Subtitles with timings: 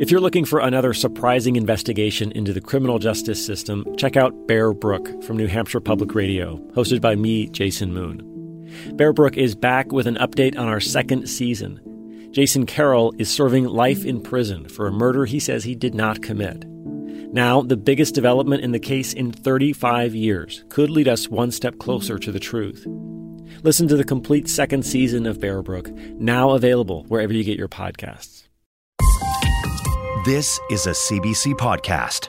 [0.00, 4.72] If you're looking for another surprising investigation into the criminal justice system, check out Bear
[4.72, 8.22] Brook from New Hampshire Public Radio, hosted by me, Jason Moon.
[8.94, 12.30] Bear Brook is back with an update on our second season.
[12.30, 16.22] Jason Carroll is serving life in prison for a murder he says he did not
[16.22, 16.64] commit.
[17.32, 21.76] Now, the biggest development in the case in 35 years could lead us one step
[21.78, 22.86] closer to the truth.
[23.64, 25.90] Listen to the complete second season of Bear Brook,
[26.20, 28.47] now available wherever you get your podcasts.
[30.28, 32.28] This is a CBC podcast.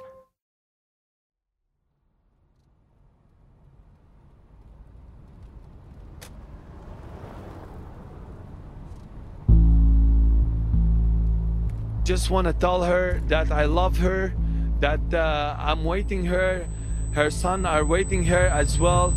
[12.05, 14.33] Just want to tell her that I love her,
[14.79, 16.69] that uh, I'm waiting her,
[17.11, 19.13] her son are waiting her as well.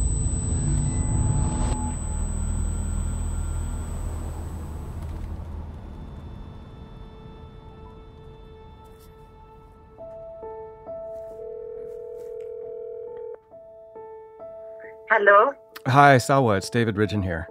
[15.15, 15.53] Hello.
[15.87, 16.57] Hi, Salwa.
[16.57, 17.47] It's David Ridgen here.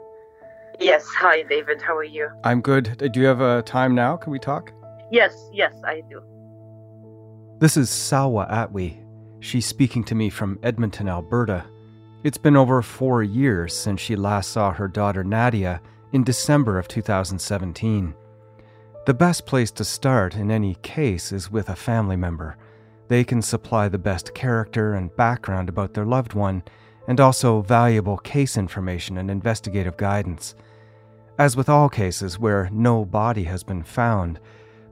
[0.79, 1.05] Yes.
[1.19, 1.79] Hi, David.
[1.79, 2.27] How are you?
[2.43, 2.99] I'm good.
[2.99, 4.17] Uh, do you have a time now?
[4.17, 4.73] Can we talk?
[5.11, 5.47] Yes.
[5.53, 6.23] Yes, I do.
[7.59, 9.05] This is Salwa Atwi.
[9.41, 11.63] She's speaking to me from Edmonton, Alberta.
[12.23, 15.81] It's been over four years since she last saw her daughter Nadia
[16.13, 18.15] in December of 2017.
[19.05, 22.57] The best place to start in any case is with a family member.
[23.07, 26.63] They can supply the best character and background about their loved one
[27.07, 30.55] and also valuable case information and investigative guidance.
[31.37, 34.39] As with all cases where no body has been found,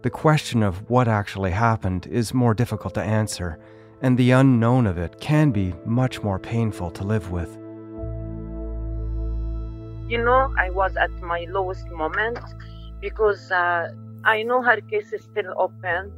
[0.01, 3.59] the question of what actually happened is more difficult to answer,
[4.01, 7.57] and the unknown of it can be much more painful to live with.
[10.09, 12.39] You know, I was at my lowest moment
[13.01, 13.91] because uh,
[14.23, 16.11] I know her case is still open,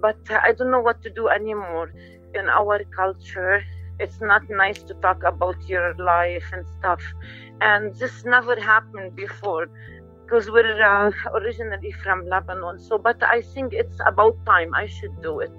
[0.00, 1.92] but I don't know what to do anymore.
[2.34, 3.62] In our culture,
[3.98, 7.02] it's not nice to talk about your life and stuff.
[7.60, 9.68] And this never happened before
[10.24, 12.78] because we're uh, originally from Lebanon.
[12.78, 15.52] So, but I think it's about time I should do it.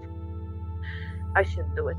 [1.35, 1.97] I should do it.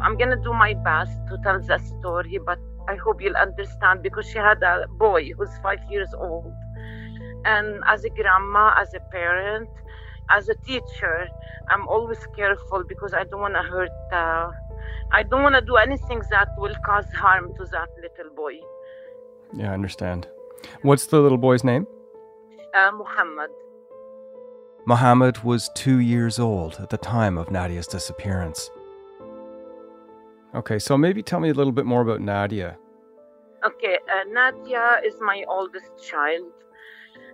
[0.00, 2.58] I'm gonna do my best to tell the story, but
[2.88, 6.52] I hope you'll understand because she had a boy who's five years old.
[7.46, 9.68] And as a grandma, as a parent,
[10.30, 11.28] as a teacher,
[11.68, 13.90] I'm always careful because I don't want to hurt.
[14.12, 14.50] Uh,
[15.12, 18.54] I don't want to do anything that will cause harm to that little boy.
[19.56, 20.28] Yeah, I understand.
[20.82, 21.86] What's the little boy's name?
[22.74, 23.50] Uh, Muhammad.
[24.86, 28.70] Muhammad was two years old at the time of Nadia's disappearance.
[30.54, 32.76] Okay, so maybe tell me a little bit more about Nadia.
[33.64, 36.52] Okay, uh, Nadia is my oldest child.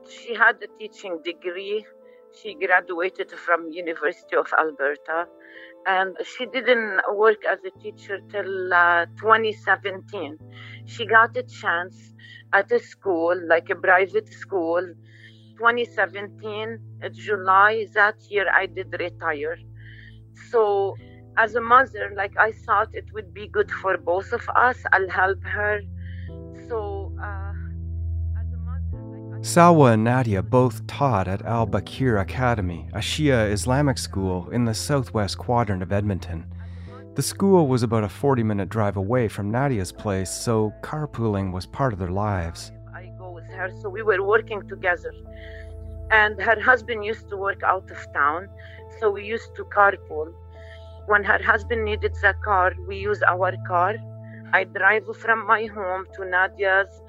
[0.08, 1.84] She had a teaching degree
[2.34, 5.26] she graduated from University of Alberta,
[5.86, 10.38] and she didn't work as a teacher till uh, 2017.
[10.86, 12.14] She got a chance
[12.52, 14.82] at a school, like a private school.
[15.58, 16.78] 2017,
[17.12, 19.58] July that year, I did retire.
[20.50, 20.96] So,
[21.36, 24.78] as a mother, like I thought it would be good for both of us.
[24.92, 25.80] I'll help her.
[26.68, 27.12] So.
[27.22, 27.49] Uh,
[29.40, 34.74] Salwa and Nadia both taught at Al Baqir Academy, a Shia Islamic school in the
[34.74, 36.44] southwest quadrant of Edmonton.
[37.14, 41.64] The school was about a 40 minute drive away from Nadia's place, so carpooling was
[41.64, 42.70] part of their lives.
[42.94, 45.14] I go with her, so we were working together.
[46.10, 48.50] And her husband used to work out of town,
[48.98, 50.34] so we used to carpool.
[51.06, 53.96] When her husband needed the car, we use our car.
[54.52, 57.00] I drive from my home to Nadia's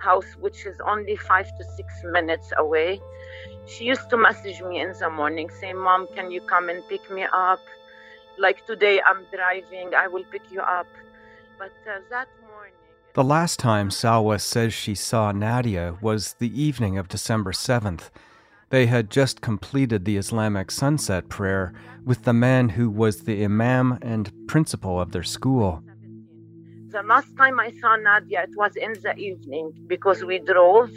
[0.00, 3.00] house, which is only five to six minutes away.
[3.66, 7.10] She used to message me in the morning saying, Mom, can you come and pick
[7.10, 7.60] me up?
[8.38, 10.86] Like today, I'm driving, I will pick you up.
[11.58, 12.74] But uh, that morning.
[13.14, 18.08] The last time Salwa says she saw Nadia was the evening of December 7th.
[18.70, 21.72] They had just completed the Islamic sunset prayer
[22.04, 25.82] with the man who was the imam and principal of their school.
[26.90, 30.90] The last time I saw Nadia, it was in the evening because we drove,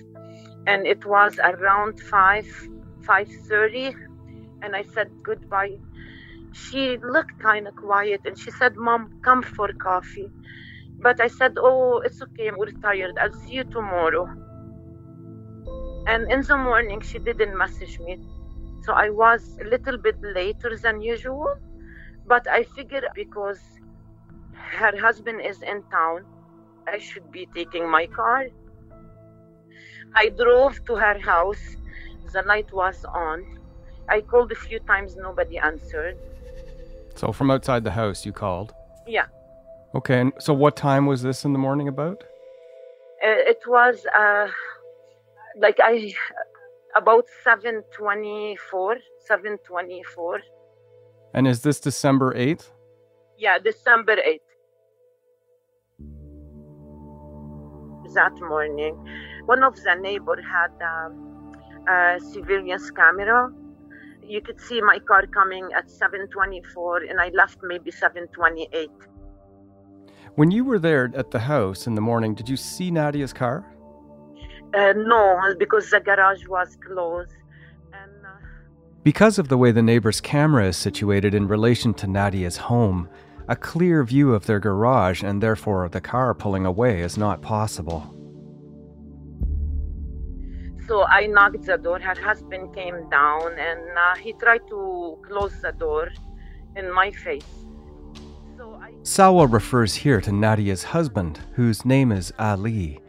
[0.65, 2.47] and it was around five,
[3.05, 3.95] five thirty,
[4.63, 5.77] and I said goodbye.
[6.51, 10.31] She looked kind of quiet, and she said, "Mom, come for coffee."
[10.99, 12.49] But I said, "Oh, it's okay.
[12.49, 13.15] We're tired.
[13.21, 14.25] I'll see you tomorrow."
[16.07, 18.17] And in the morning, she didn't message me,
[18.81, 21.53] so I was a little bit later than usual.
[22.25, 23.61] But I figured because
[24.73, 26.25] her husband is in town.
[26.87, 28.47] I should be taking my car.
[30.15, 31.63] I drove to her house.
[32.33, 33.45] The light was on.
[34.09, 36.17] I called a few times, nobody answered.
[37.15, 38.73] So from outside the house, you called?
[39.07, 39.27] Yeah.
[39.95, 42.23] Okay, and so what time was this in the morning about?
[43.23, 44.47] Uh, it was uh,
[45.57, 46.13] like I
[46.95, 50.41] about 724 724
[51.33, 52.69] And is this December 8th?
[53.37, 54.49] yeah december 8th
[58.13, 58.95] that morning
[59.45, 61.53] one of the neighbor had um,
[61.87, 63.51] a surveillance camera
[64.25, 68.89] you could see my car coming at 724 and i left maybe 728
[70.35, 73.57] When you were there at the house in the morning, did you see Nadia's car?
[74.73, 77.35] uh, no because the garage was closed
[77.99, 78.29] and uh,
[79.03, 83.07] Because of the way the neighbor's camera is situated in relation to Nadia's home,
[83.47, 88.13] a clear view of their garage and therefore the car pulling away is not possible.
[90.87, 91.99] So I knocked the door.
[91.99, 96.09] Her husband came down and uh, he tried to close the door
[96.75, 97.45] in my face.
[98.57, 102.99] So I Salwa refers here to Nadia's husband, whose name is Ali.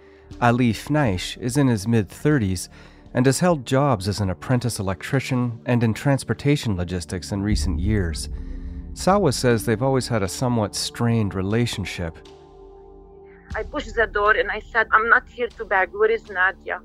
[0.41, 2.69] Ali Fneish is in his mid 30s
[3.13, 8.29] and has held jobs as an apprentice electrician and in transportation logistics in recent years.
[8.95, 12.17] Salwa says they've always had a somewhat strained relationship.
[13.57, 15.91] I pushed the door and I said, I'm not here to beg.
[15.93, 16.81] Where is Nadia?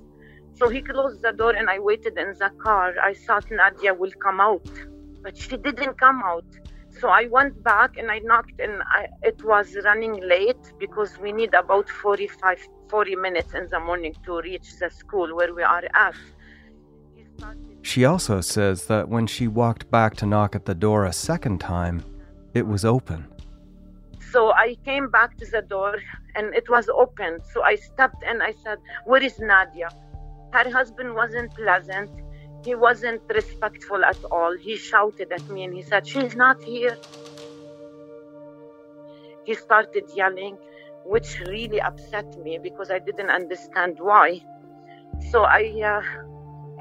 [0.55, 2.95] So he closed the door and I waited in the car.
[3.01, 4.67] I thought Nadia will come out,
[5.21, 6.45] but she didn't come out.
[6.99, 11.31] So I went back and I knocked and I, it was running late because we
[11.31, 15.83] need about 45, 40 minutes in the morning to reach the school where we are
[15.93, 16.15] at.
[17.81, 21.59] She also says that when she walked back to knock at the door a second
[21.59, 22.03] time,
[22.53, 23.25] it was open.
[24.31, 25.95] So I came back to the door
[26.35, 27.39] and it was open.
[27.51, 29.89] So I stepped and I said, Where is Nadia?
[30.51, 32.09] Her husband wasn't pleasant.
[32.63, 34.55] He wasn't respectful at all.
[34.57, 36.97] He shouted at me and he said, She's not here.
[39.45, 40.57] He started yelling,
[41.05, 44.41] which really upset me because I didn't understand why.
[45.31, 46.01] So I uh,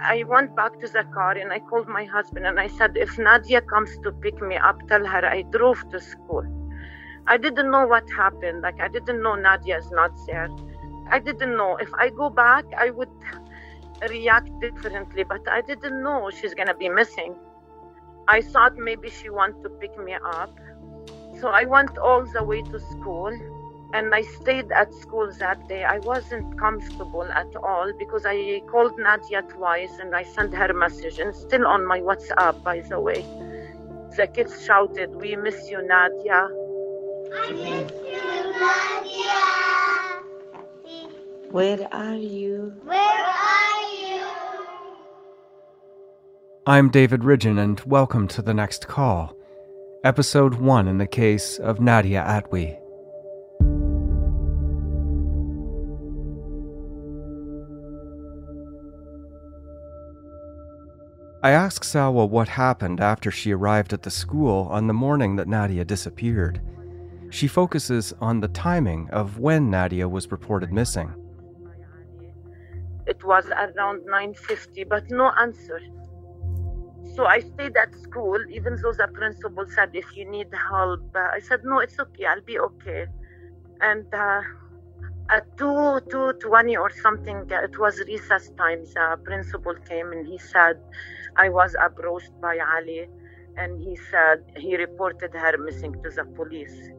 [0.01, 3.19] I went back to the car and I called my husband and I said, If
[3.19, 6.45] Nadia comes to pick me up, tell her I drove to school.
[7.27, 8.63] I didn't know what happened.
[8.63, 10.49] Like, I didn't know Nadia is not there.
[11.11, 11.77] I didn't know.
[11.77, 13.11] If I go back, I would
[14.09, 17.35] react differently, but I didn't know she's going to be missing.
[18.29, 20.59] I thought maybe she wanted to pick me up.
[21.41, 23.33] So I went all the way to school
[23.93, 25.85] and I stayed at school that day.
[25.85, 30.75] I wasn't comfortable at all because I called Nadia twice and I sent her a
[30.75, 33.23] message and still on my WhatsApp, by the way.
[34.17, 36.49] The kids shouted, We miss you, Nadia.
[37.35, 39.49] I miss you, Nadia.
[41.51, 42.75] Where are you?
[42.85, 44.27] Where are you?
[46.67, 49.35] I'm David Ridgen, and welcome to the next call,
[50.05, 52.79] episode one in the case of Nadia Atwi.
[61.41, 65.47] I ask Salwa what happened after she arrived at the school on the morning that
[65.47, 66.61] Nadia disappeared.
[67.31, 71.15] She focuses on the timing of when Nadia was reported missing.
[73.07, 75.81] It was around 9:50, but no answer.
[77.15, 81.37] So I stayed at school, even though the principal said, "If you need help," uh,
[81.37, 82.25] I said, "No, it's okay.
[82.27, 83.07] I'll be okay."
[83.81, 84.43] And uh,
[85.31, 88.85] at two two twenty or something, uh, it was recess time.
[88.85, 90.81] The principal came and he said,
[91.37, 93.09] "I was approached by Ali."
[93.57, 96.91] And he said he reported her missing to the police.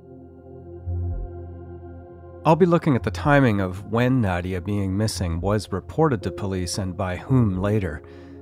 [2.46, 6.78] I'll be looking at the timing of when Nadia being missing was reported to police
[6.78, 8.02] and by whom later.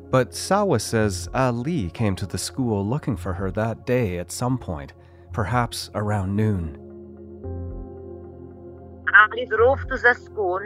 [0.09, 4.57] But Salwa says Ali came to the school looking for her that day at some
[4.57, 4.93] point,
[5.33, 6.86] perhaps around noon.
[9.31, 10.59] Ali drove to the school.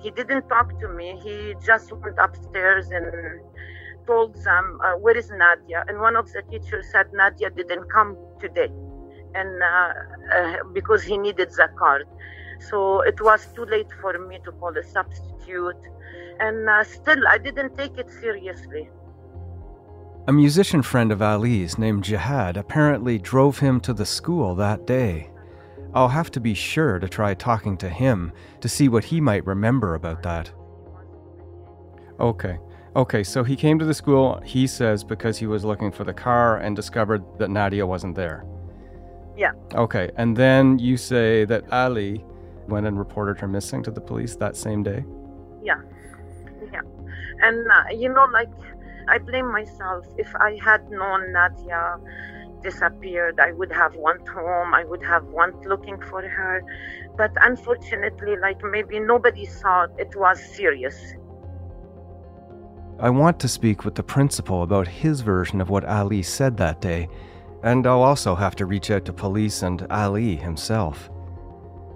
[0.00, 1.18] He didn't talk to me.
[1.22, 3.40] He just went upstairs and
[4.06, 5.84] told them, uh, Where is Nadia?
[5.88, 8.68] And one of the teachers said, Nadia didn't come today.
[9.34, 9.92] And uh,
[10.36, 12.06] uh, because he needed the card.
[12.60, 15.80] So it was too late for me to call a substitute.
[16.38, 18.90] And uh, still, I didn't take it seriously.
[20.26, 25.30] A musician friend of Ali's named Jihad apparently drove him to the school that day.
[25.94, 29.46] I'll have to be sure to try talking to him to see what he might
[29.46, 30.50] remember about that.
[32.18, 32.58] Okay.
[32.96, 36.14] Okay, so he came to the school, he says, because he was looking for the
[36.14, 38.44] car and discovered that Nadia wasn't there.
[39.36, 39.52] Yeah.
[39.74, 42.24] Okay, and then you say that Ali
[42.68, 45.04] went and reported her missing to the police that same day?
[45.62, 45.80] Yeah.
[46.72, 46.82] Yeah.
[47.42, 48.50] And, uh, you know, like,
[49.08, 50.06] I blame myself.
[50.16, 51.98] If I had known Nadia
[52.64, 54.74] disappeared, I would have went home.
[54.74, 56.64] I would have went looking for her.
[57.16, 61.14] But unfortunately, like maybe nobody thought it was serious.
[62.98, 66.80] I want to speak with the principal about his version of what Ali said that
[66.80, 67.08] day,
[67.62, 71.10] and I'll also have to reach out to police and Ali himself.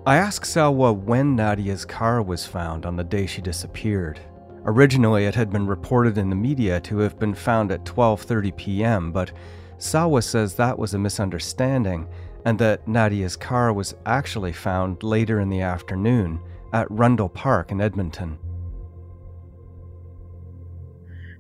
[0.07, 4.21] I asked Salwa when Nadia's car was found on the day she disappeared.
[4.65, 9.13] Originally, it had been reported in the media to have been found at 12:30 p.m.,
[9.13, 9.31] but
[9.79, 12.09] Salwa says that was a misunderstanding
[12.45, 16.41] and that Nadia's car was actually found later in the afternoon
[16.73, 18.39] at Rundle Park in Edmonton.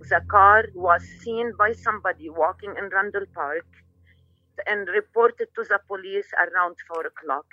[0.09, 3.66] The car was seen by somebody walking in Rundle Park
[4.66, 7.47] and reported to the police around 4 o'clock.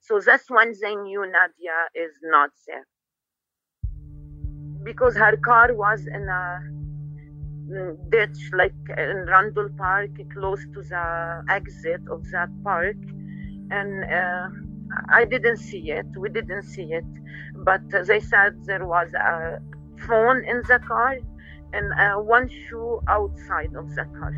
[0.00, 2.86] So that's when they knew Nadia is not there.
[4.84, 6.77] Because her car was in a
[8.10, 12.96] ditch, like in Rundle Park, close to the exit of that park.
[13.70, 14.48] And uh,
[15.10, 16.06] I didn't see it.
[16.16, 17.04] We didn't see it.
[17.56, 19.58] But they said there was a
[20.06, 21.18] phone in the car
[21.72, 24.34] and uh, one shoe outside of the car.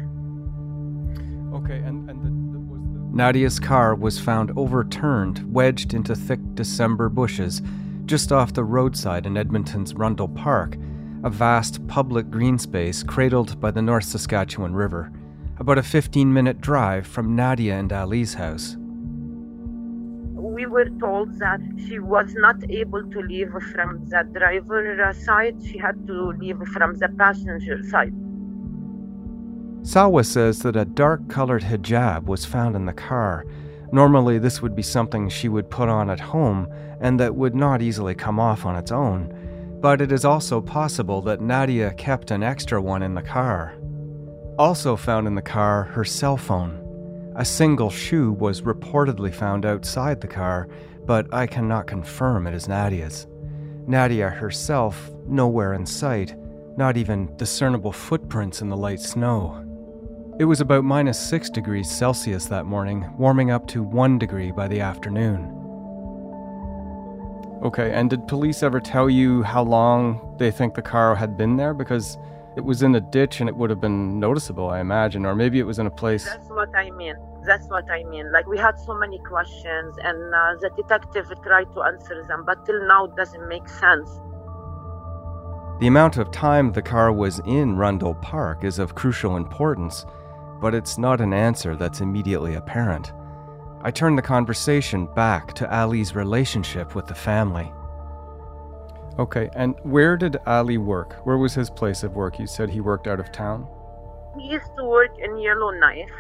[1.55, 3.17] Okay, and, and the, the, was the...
[3.17, 7.63] Nadia's car was found overturned, wedged into thick December bushes,
[8.07, 10.77] just off the roadside in Edmonton's Rundle Park,
[11.25, 15.13] a vast public green space cradled by the North Saskatchewan River,
[15.59, 18.77] about a 15 minute drive from Nadia and Ali's house
[20.61, 25.57] we were told that she was not able to leave from the driver uh, side,
[25.65, 28.13] she had to leave from the passenger side.
[29.83, 33.47] Salwa says that a dark colored hijab was found in the car.
[33.91, 36.69] Normally, this would be something she would put on at home
[37.01, 39.33] and that would not easily come off on its own.
[39.81, 43.75] But it is also possible that Nadia kept an extra one in the car.
[44.59, 47.33] Also found in the car, her cell phone.
[47.37, 50.69] A single shoe was reportedly found outside the car,
[51.07, 53.27] but I cannot confirm it is Nadia's.
[53.87, 56.35] Nadia herself, nowhere in sight,
[56.77, 59.67] not even discernible footprints in the light snow.
[60.39, 64.69] It was about minus 6 degrees Celsius that morning, warming up to 1 degree by
[64.69, 65.60] the afternoon.
[67.63, 71.57] Okay, and did police ever tell you how long they think the car had been
[71.57, 71.75] there?
[71.75, 72.17] Because
[72.57, 75.59] it was in a ditch and it would have been noticeable, I imagine, or maybe
[75.59, 76.25] it was in a place.
[76.25, 77.17] That's what I mean.
[77.45, 78.33] That's what I mean.
[78.33, 82.65] Like we had so many questions, and uh, the detective tried to answer them, but
[82.65, 84.11] till now it doesn't make sense.
[85.81, 90.05] The amount of time the car was in Rundle Park is of crucial importance,
[90.61, 93.13] but it's not an answer that's immediately apparent.
[93.83, 97.73] I turned the conversation back to Ali's relationship with the family.
[99.19, 101.15] Okay, and where did Ali work?
[101.25, 102.39] Where was his place of work?
[102.39, 103.67] You said he worked out of town?
[104.39, 106.13] He used to work in Yellowknife.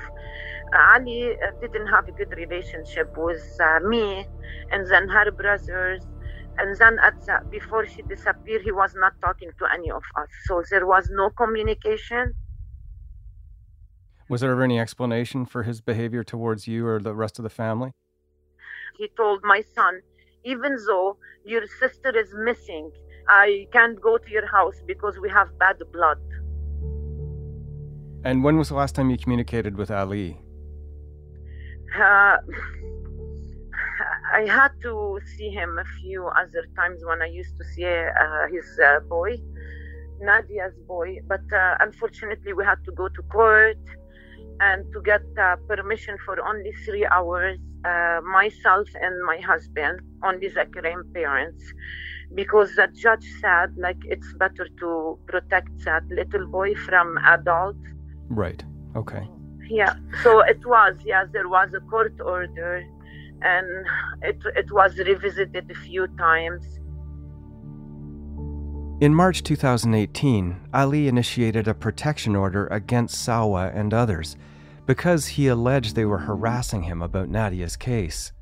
[0.74, 4.26] Ali uh, didn't have a good relationship with uh, me
[4.72, 6.02] and then her brothers.
[6.58, 10.28] And then at the, before she disappeared, he was not talking to any of us.
[10.44, 12.34] So there was no communication.
[14.30, 17.50] Was there ever any explanation for his behavior towards you or the rest of the
[17.50, 17.90] family?
[18.96, 20.02] He told my son,
[20.44, 22.92] even though your sister is missing,
[23.28, 26.18] I can't go to your house because we have bad blood.
[28.22, 30.38] And when was the last time you communicated with Ali?
[31.98, 32.36] Uh,
[34.32, 38.46] I had to see him a few other times when I used to see uh,
[38.48, 39.38] his uh, boy,
[40.20, 43.78] Nadia's boy, but uh, unfortunately we had to go to court
[44.60, 50.48] and to get uh, permission for only three hours uh, myself and my husband, only
[50.48, 51.64] the grandparents,
[52.34, 57.76] because the judge said like it's better to protect that little boy from adult.
[58.28, 58.62] Right.
[58.96, 59.26] Okay.
[59.68, 59.94] Yeah.
[60.22, 60.96] So it was.
[61.04, 62.84] Yeah, there was a court order,
[63.42, 63.86] and
[64.22, 66.79] it it was revisited a few times.
[69.00, 74.36] In March 2018, Ali initiated a protection order against Salwa and others
[74.84, 78.32] because he alleged they were harassing him about Nadia's case.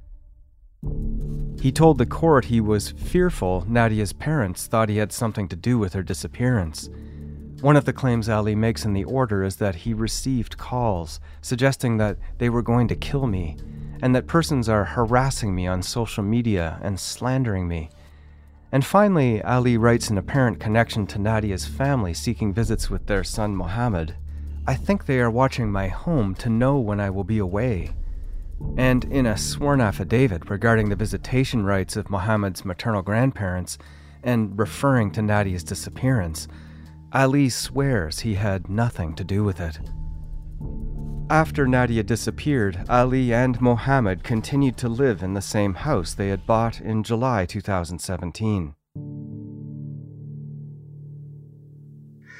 [1.60, 5.78] He told the court he was fearful Nadia's parents thought he had something to do
[5.78, 6.90] with her disappearance.
[7.60, 11.98] One of the claims Ali makes in the order is that he received calls suggesting
[11.98, 13.56] that they were going to kill me
[14.02, 17.90] and that persons are harassing me on social media and slandering me.
[18.70, 23.56] And finally, Ali writes an apparent connection to Nadia's family seeking visits with their son
[23.56, 24.14] Mohammed.
[24.66, 27.92] I think they are watching my home to know when I will be away.
[28.76, 33.78] And in a sworn affidavit regarding the visitation rights of Mohammed's maternal grandparents
[34.22, 36.48] and referring to Nadia's disappearance,
[37.12, 39.78] Ali swears he had nothing to do with it.
[41.30, 46.46] After Nadia disappeared, Ali and Mohammed continued to live in the same house they had
[46.46, 48.74] bought in July 2017.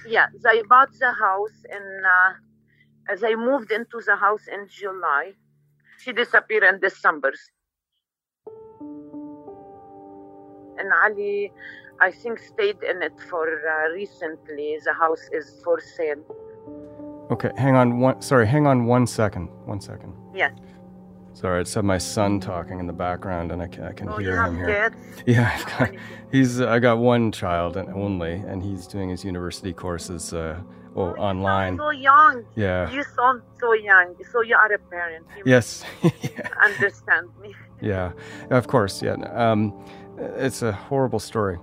[0.07, 5.33] Yeah, they bought the house and uh, they moved into the house in July.
[5.99, 7.35] She disappeared in December.
[10.79, 11.53] And Ali,
[12.01, 14.79] I think, stayed in it for uh, recently.
[14.83, 16.25] The house is for sale.
[17.31, 19.49] Okay, hang on one sorry, hang on one second.
[19.67, 20.15] One second.
[20.35, 20.53] Yes.
[21.35, 24.43] Sorry, it's my son talking in the background and I can, I can Oh, hear
[24.43, 24.91] him here.
[24.91, 25.23] kids?
[25.27, 25.91] Yeah, I've got,
[26.33, 30.59] he's I got one child and only and he's doing his university courses uh
[30.95, 31.77] well, online.
[31.77, 32.45] So young.
[32.57, 32.91] Yeah.
[32.91, 34.17] You sound so young.
[34.33, 35.27] So you are a parent.
[35.37, 35.85] You Yes.
[36.03, 36.49] yeah.
[36.61, 37.55] understand me.
[37.81, 38.13] Yeah,
[38.51, 39.01] of course.
[39.01, 39.73] Yeah, um,
[40.19, 41.59] it's a horrible story.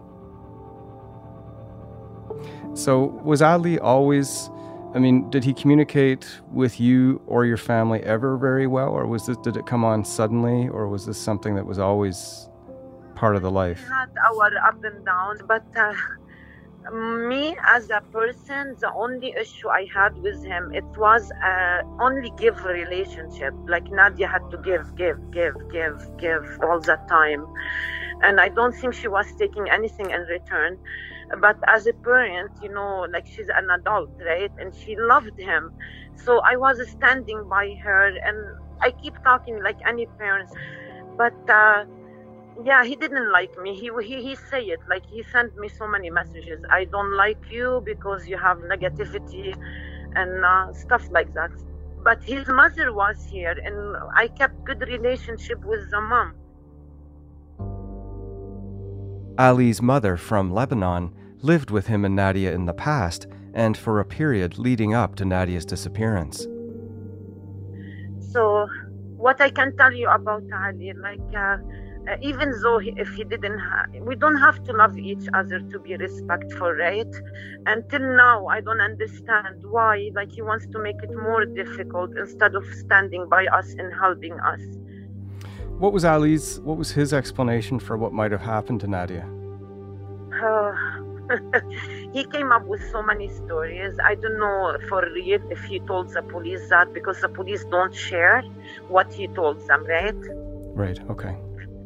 [2.74, 4.50] So, was Ali always?
[4.96, 9.28] I mean, did he communicate with you or your family ever very well, or was
[9.28, 9.36] this?
[9.36, 12.50] Did it come on suddenly, or was this something that was always
[13.14, 13.84] part of the life?
[13.90, 15.94] Not our up and down, but uh,
[16.94, 22.32] me as a person, the only issue I had with him, it was uh, only
[22.38, 23.54] give relationship.
[23.68, 27.46] Like Nadia had to give, give, give, give, give all the time,
[28.24, 30.80] and I don't think she was taking anything in return.
[31.42, 34.52] But as a parent, you know, like she's an adult, right?
[34.60, 35.72] And she loved him,
[36.16, 38.38] so I was standing by her, and
[38.82, 40.54] I keep talking like any parents,
[41.18, 41.36] but.
[41.50, 41.86] Uh,
[42.64, 43.76] yeah he didn't like me.
[43.76, 44.82] He he he say it.
[44.90, 46.60] Like he sent me so many messages.
[46.72, 49.54] I don't like you because you have negativity
[50.16, 51.52] and uh, stuff like that.
[52.04, 53.78] But his mother was here and
[54.16, 56.36] i kept good relationship with the mom
[59.38, 64.06] Ali's mother from Lebanon lived with him and Nadia in the past, and for a
[64.06, 66.48] period leading up to Nadia's disappearance.
[68.36, 68.68] so
[69.26, 71.58] what i can tell you about ali like uh,
[72.10, 73.62] uh, even though he, if he didn't
[74.02, 77.14] we don't have to love each other to be respectful right
[77.66, 82.54] until now i don't understand why like he wants to make it more difficult instead
[82.56, 84.62] of standing by us and helping us
[85.78, 86.62] What was Ali's?
[86.62, 89.28] What was his explanation for what might have happened to Nadia?
[90.42, 90.72] Uh,
[92.14, 93.94] he came up with so many stories.
[94.02, 97.94] I don't know for real if he told the police that because the police don't
[97.94, 98.42] share
[98.88, 100.16] what he told them, right?
[100.76, 101.00] Right.
[101.10, 101.36] Okay.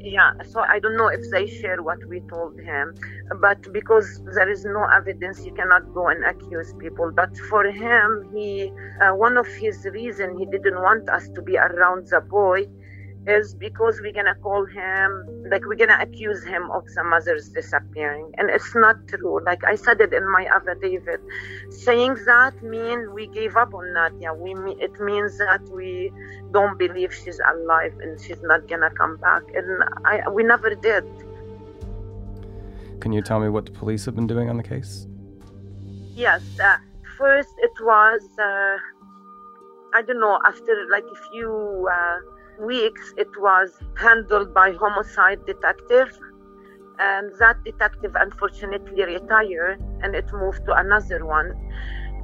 [0.02, 2.96] Yeah, so I don't know if they share what we told him,
[3.42, 7.12] but because there is no evidence, you cannot go and accuse people.
[7.12, 8.72] But for him, he
[9.02, 12.68] uh, one of his reason he didn't want us to be around the boy
[13.30, 15.10] is because we're gonna call him
[15.52, 19.40] like we're gonna accuse him of the mother's disappearing, and it's not true.
[19.46, 21.22] Like I said it in my affidavit,
[21.70, 24.34] saying that mean we gave up on Nadia.
[24.34, 26.12] We it means that we
[26.52, 31.06] don't believe she's alive and she's not gonna come back, and I we never did.
[33.00, 35.08] Can you tell me what the police have been doing on the case?
[36.16, 36.78] Yes, uh,
[37.18, 38.78] first it was uh,
[39.94, 42.18] I don't know after like a few uh,
[42.60, 46.18] weeks it was handled by homicide detective
[47.00, 51.54] and that detective unfortunately retired and it moved to another one.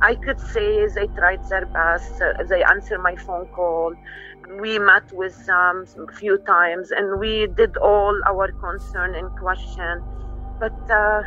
[0.02, 3.94] I could say they tried their best uh, they answered my phone call.
[4.60, 10.02] We met with them a few times and we did all our concern and question.
[10.60, 11.22] But uh,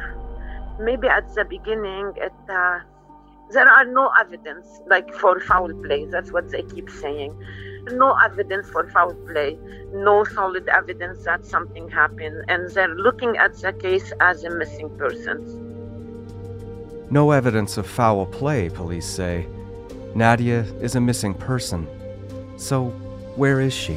[0.79, 2.81] maybe at the beginning it uh,
[3.53, 7.35] there are no evidence like for foul play that's what they keep saying
[7.93, 9.59] no evidence for foul play
[9.93, 14.91] no solid evidence that something happened and they're looking at the case as a missing
[14.99, 15.69] person
[17.11, 19.47] No evidence of foul play, police say.
[20.15, 21.89] Nadia is a missing person.
[22.59, 22.91] So,
[23.37, 23.97] where is she?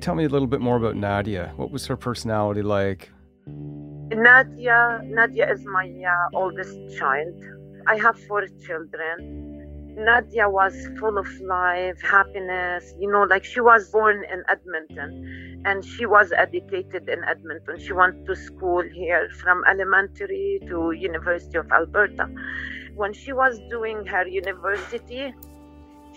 [0.00, 1.52] Tell me a little bit more about Nadia.
[1.56, 3.10] What was her personality like?
[3.46, 7.34] Nadia, Nadia is my uh, oldest child.
[7.86, 9.94] I have four children.
[9.98, 12.94] Nadia was full of life, happiness.
[12.98, 17.78] You know, like she was born in Edmonton and she was educated in Edmonton.
[17.78, 22.26] She went to school here from elementary to University of Alberta.
[22.94, 25.34] When she was doing her university,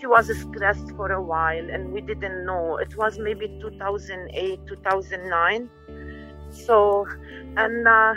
[0.04, 2.76] she was stressed for a while and we didn't know.
[2.76, 5.70] It was maybe 2008, 2009.
[6.50, 7.06] So,
[7.56, 8.12] and uh,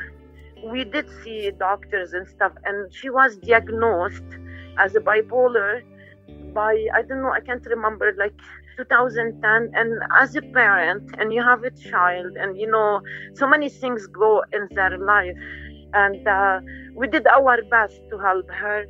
[0.66, 4.30] we did see doctors and stuff, and she was diagnosed
[4.78, 5.82] as a bipolar
[6.54, 8.36] by I don't know I can't remember like
[8.76, 13.00] 2010 and as a parent and you have a child and you know
[13.34, 15.36] so many things go in their life
[15.94, 16.60] and uh,
[16.96, 18.86] we did our best to help her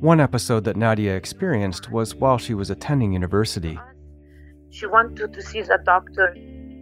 [0.00, 3.78] One episode that Nadia experienced was while she was attending university.
[4.70, 6.36] She wanted to see the doctor.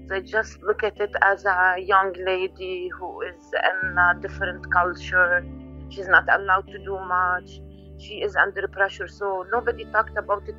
[0.09, 5.45] They just look at it as a young lady who is in a different culture
[5.91, 7.61] She's not allowed to do much.
[7.99, 10.57] She is under pressure, so nobody talked about it.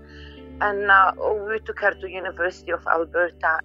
[0.61, 1.11] And uh,
[1.47, 3.59] we took her to University of Alberta.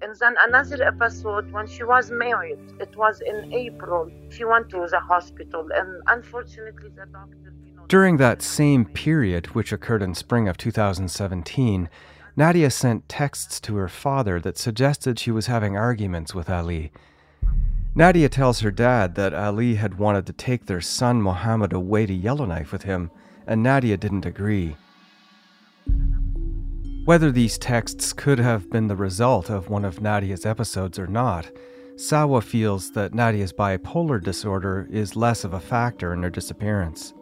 [0.00, 2.60] And then another episode when she was married.
[2.78, 4.10] It was in April.
[4.30, 7.52] She went to the hospital, and unfortunately, the doctor.
[7.88, 11.88] During that same period, which occurred in spring of 2017,
[12.36, 16.92] Nadia sent texts to her father that suggested she was having arguments with Ali.
[17.94, 22.12] Nadia tells her dad that Ali had wanted to take their son Mohammed away to
[22.12, 23.10] Yellowknife with him,
[23.46, 24.76] and Nadia didn't agree.
[27.06, 31.50] Whether these texts could have been the result of one of Nadia's episodes or not,
[31.96, 37.14] Salwa feels that Nadia's bipolar disorder is less of a factor in her disappearance.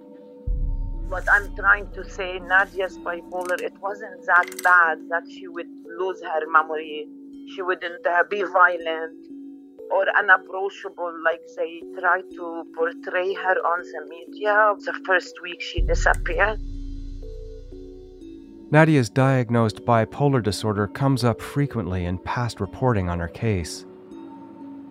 [1.09, 6.21] What I'm trying to say, Nadia's bipolar, it wasn't that bad that she would lose
[6.21, 7.07] her memory.
[7.55, 9.27] She wouldn't uh, be violent
[9.93, 15.81] or unapproachable like they try to portray her on the media the first week she
[15.83, 16.59] disappeared.
[18.73, 23.87] Nadia's diagnosed bipolar disorder comes up frequently in past reporting on her case.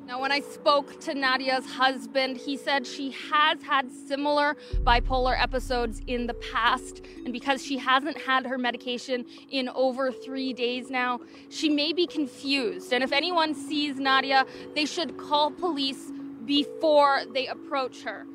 [0.07, 5.99] Now, when I spoke to Nadia's husband, he said she has had similar bipolar episodes
[6.05, 7.01] in the past.
[7.23, 12.05] And because she hasn't had her medication in over three days now, she may be
[12.05, 12.93] confused.
[12.93, 16.11] And if anyone sees Nadia, they should call police
[16.45, 18.27] before they approach her.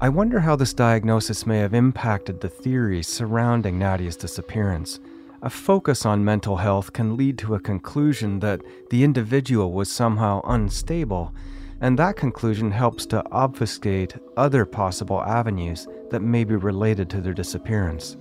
[0.00, 4.98] I wonder how this diagnosis may have impacted the theories surrounding Nadia's disappearance.
[5.40, 10.40] A focus on mental health can lead to a conclusion that the individual was somehow
[10.44, 11.32] unstable,
[11.80, 17.34] and that conclusion helps to obfuscate other possible avenues that may be related to their
[17.34, 18.16] disappearance.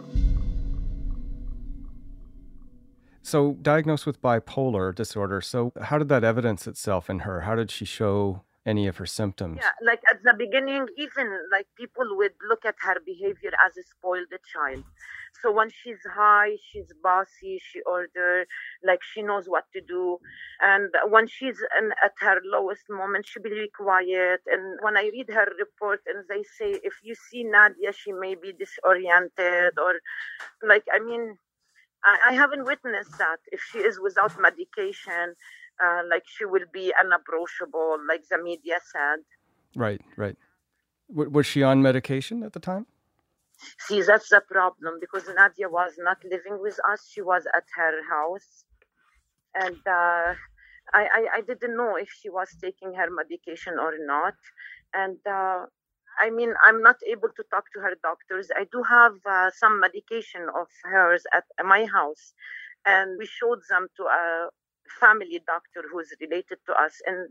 [3.23, 7.41] So, diagnosed with bipolar disorder, so how did that evidence itself in her?
[7.41, 9.57] How did she show any of her symptoms?
[9.61, 13.83] Yeah, like at the beginning, even like people would look at her behavior as a
[13.83, 14.83] spoiled child.
[15.41, 17.61] So when she's high, she's bossy.
[17.67, 18.45] She order
[18.83, 20.17] like she knows what to do,
[20.61, 24.41] and when she's in, at her lowest moment, she be really quiet.
[24.47, 28.35] And when I read her report, and they say if you see Nadia, she may
[28.35, 29.93] be disoriented, or
[30.67, 31.37] like I mean,
[32.03, 33.39] I, I haven't witnessed that.
[33.51, 35.35] If she is without medication,
[35.83, 39.19] uh, like she will be unapproachable, like the media said.
[39.75, 40.35] Right, right.
[41.09, 42.87] W- was she on medication at the time?
[43.79, 47.09] See, that's the problem because Nadia was not living with us.
[47.11, 48.65] She was at her house.
[49.55, 50.35] And uh,
[50.93, 54.35] I, I, I, didn't know if she was taking her medication or not.
[54.93, 55.65] And uh,
[56.19, 58.49] I mean, I'm not able to talk to her doctors.
[58.55, 62.33] I do have uh, some medication of hers at my house.
[62.85, 64.49] And we showed them to a
[64.99, 66.93] family doctor who's related to us.
[67.05, 67.29] And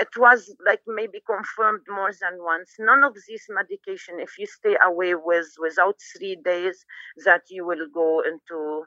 [0.00, 4.76] it was like maybe confirmed more than once none of this medication if you stay
[4.84, 6.84] away with without three days
[7.24, 8.84] that you will go into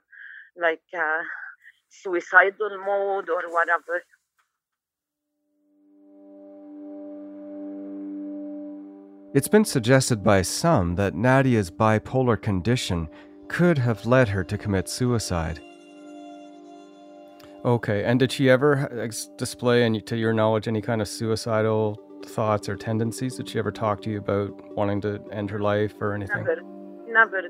[0.61, 1.21] like uh,
[1.89, 4.01] suicidal mode or whatever
[9.33, 13.09] It's been suggested by some that Nadia's bipolar condition
[13.49, 15.59] could have led her to commit suicide.
[17.65, 22.69] Okay, and did she ever display, any, to your knowledge, any kind of suicidal thoughts
[22.69, 23.37] or tendencies?
[23.37, 26.45] Did she ever talk to you about wanting to end her life or anything?
[26.45, 26.61] Never,
[27.07, 27.41] never.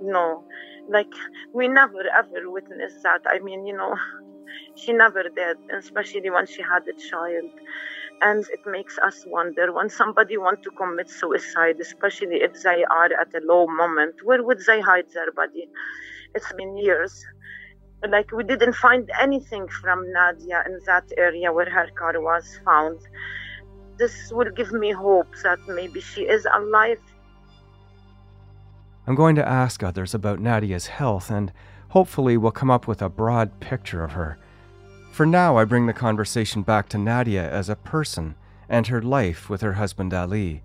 [0.00, 0.42] No,
[0.88, 1.12] like
[1.52, 3.20] we never ever witnessed that.
[3.26, 3.94] I mean, you know,
[4.74, 7.50] she never did, especially when she had a child.
[8.22, 13.10] And it makes us wonder when somebody want to commit suicide, especially if they are
[13.20, 15.68] at a low moment, where would they hide their body?
[16.34, 17.22] It's been years
[18.08, 22.98] like we didn't find anything from Nadia in that area where her car was found.
[23.98, 27.00] This will give me hope that maybe she is alive.
[29.06, 31.52] I'm going to ask others about Nadia's health and
[31.90, 34.38] hopefully we'll come up with a broad picture of her.
[35.12, 38.36] For now, I bring the conversation back to Nadia as a person
[38.68, 40.62] and her life with her husband Ali.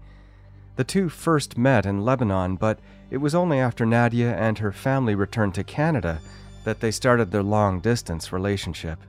[0.75, 5.15] The two first met in Lebanon, but it was only after Nadia and her family
[5.15, 6.21] returned to Canada
[6.65, 8.99] that they started their long distance relationship.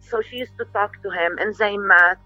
[0.00, 2.18] So she used to talk to him, and they met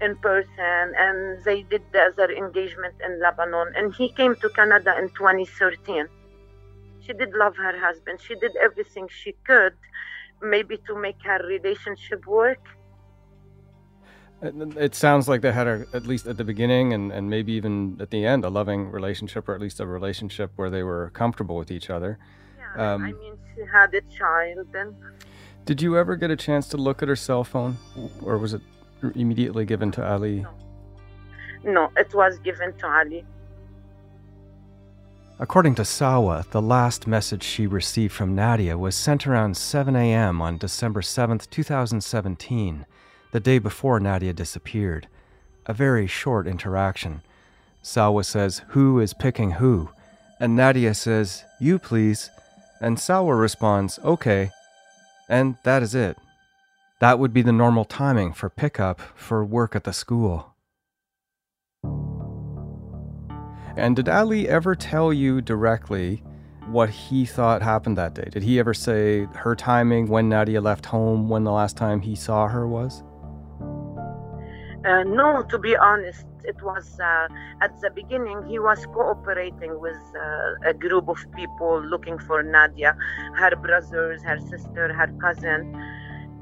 [0.00, 3.72] in person, and they did their engagement in Lebanon.
[3.76, 6.06] And he came to Canada in 2013.
[7.04, 8.20] She did love her husband.
[8.20, 9.74] She did everything she could,
[10.40, 12.64] maybe to make her relationship work.
[14.42, 17.96] It sounds like they had, a, at least at the beginning and, and maybe even
[18.00, 21.56] at the end, a loving relationship, or at least a relationship where they were comfortable
[21.56, 22.18] with each other.
[22.76, 24.96] Um, I mean, she had a child then.
[25.64, 27.76] Did you ever get a chance to look at her cell phone,
[28.22, 28.62] or was it
[29.14, 30.40] immediately given to Ali?
[30.40, 30.50] No,
[31.64, 33.24] no it was given to Ali.
[35.38, 40.40] According to Salwa, the last message she received from Nadia was sent around 7 a.m.
[40.40, 42.86] on December 7, 2017,
[43.32, 45.08] the day before Nadia disappeared.
[45.66, 47.22] A very short interaction.
[47.82, 49.90] Salwa says, Who is picking who?
[50.38, 52.30] And Nadia says, You please.
[52.82, 54.50] And Salwa responds, okay.
[55.28, 56.18] And that is it.
[57.00, 60.54] That would be the normal timing for pickup for work at the school.
[63.76, 66.24] And did Ali ever tell you directly
[66.66, 68.28] what he thought happened that day?
[68.32, 72.16] Did he ever say her timing, when Nadia left home, when the last time he
[72.16, 73.04] saw her was?
[74.84, 77.28] Uh, no, to be honest, it was uh,
[77.60, 82.96] at the beginning he was cooperating with uh, a group of people looking for Nadia,
[83.36, 85.62] her brothers, her sister, her cousin.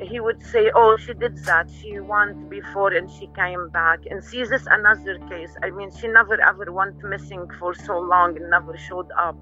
[0.01, 1.69] He would say, "Oh, she did that.
[1.71, 5.55] She went before and she came back." And see, this another case.
[5.63, 9.37] I mean, she never ever went missing for so long and never showed up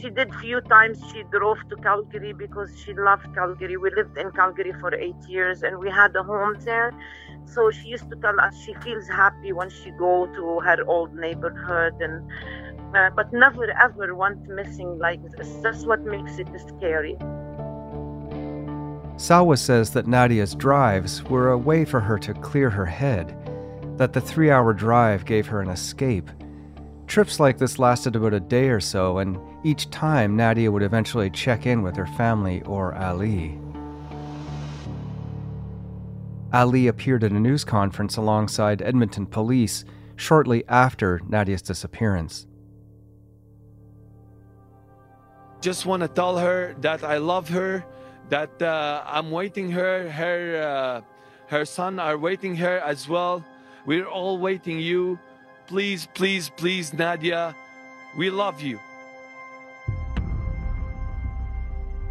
[0.00, 4.30] she did few times she drove to calgary because she loved calgary we lived in
[4.32, 6.92] calgary for eight years and we had a home there
[7.46, 11.14] so she used to tell us she feels happy when she go to her old
[11.14, 12.24] neighborhood and
[12.96, 17.16] uh, but never ever went missing like this that's what makes it scary
[19.16, 23.36] Salwa says that Nadia's drives were a way for her to clear her head,
[23.96, 26.28] that the three hour drive gave her an escape.
[27.06, 31.30] Trips like this lasted about a day or so, and each time Nadia would eventually
[31.30, 33.58] check in with her family or Ali.
[36.54, 42.46] Ali appeared at a news conference alongside Edmonton police shortly after Nadia's disappearance.
[45.60, 47.84] Just want to tell her that I love her,
[48.28, 51.00] that uh, I'm waiting her, her, uh,
[51.48, 53.44] her son are waiting her as well.
[53.84, 55.18] We're all waiting you.
[55.66, 57.56] Please, please, please, Nadia,
[58.16, 58.78] we love you.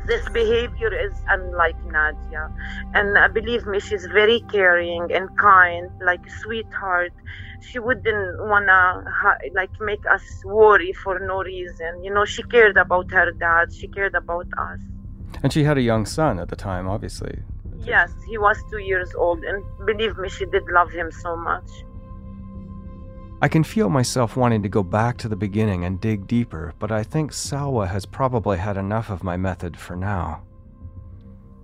[0.05, 2.51] This behavior is unlike Nadia.
[2.93, 7.13] And uh, believe me, she's very caring and kind, like a sweetheart.
[7.61, 9.05] She wouldn't wanna
[9.53, 12.03] like make us worry for no reason.
[12.03, 13.73] You know, she cared about her dad.
[13.73, 14.79] She cared about us.
[15.41, 17.39] And she had a young son at the time, obviously.
[17.79, 21.69] Yes, he was two years old, and believe me, she did love him so much.
[23.43, 26.93] I can feel myself wanting to go back to the beginning and dig deeper, but
[26.93, 30.43] I think Salwa has probably had enough of my method for now.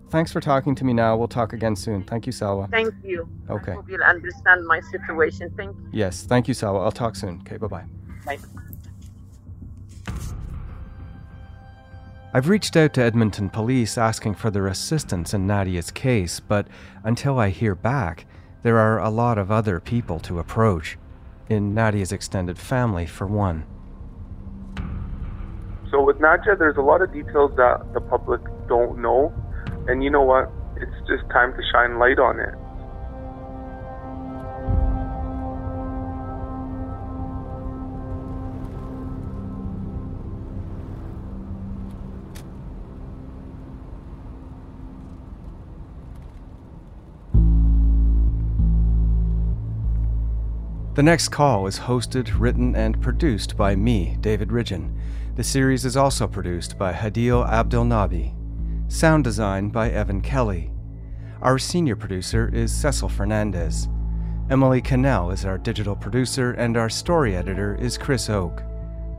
[0.10, 1.16] Thanks for talking to me now.
[1.16, 2.04] We'll talk again soon.
[2.04, 2.70] Thank you, Salwa.
[2.70, 3.30] Thank you.
[3.50, 3.72] Okay.
[3.72, 5.54] I hope you'll understand my situation.
[5.56, 5.90] Thank you.
[5.94, 6.84] Yes, thank you, Salwa.
[6.84, 7.40] I'll talk soon.
[7.46, 7.86] Okay, bye-bye.
[8.26, 8.40] Bye.
[12.34, 16.68] I've reached out to Edmonton police asking for their assistance in Nadia's case, but
[17.06, 18.26] until I hear back,
[18.64, 20.98] there are a lot of other people to approach
[21.50, 23.66] in Nadia's extended family, for one.
[25.92, 29.34] So with Nadia, there's a lot of details that the public don't know,
[29.88, 30.52] and you know what?
[30.78, 32.54] It's just time to shine light on it.
[51.00, 55.00] The next call is hosted, written, and produced by me, David Ridgen.
[55.38, 58.34] The series is also produced by Hadil Abdelnabi.
[58.92, 60.74] Sound design by Evan Kelly.
[61.42, 63.88] Our senior producer is Cecil Fernandez.
[64.50, 68.62] Emily Cannell is our digital producer, and our story editor is Chris Oke.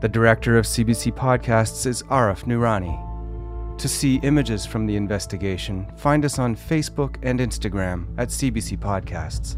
[0.01, 3.79] The director of CBC Podcasts is Arif Noorani.
[3.79, 9.57] To see images from the investigation, find us on Facebook and Instagram at CBC Podcasts.